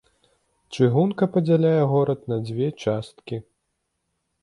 [0.75, 3.35] Чыгунка падзяляе горад на дзве часткі.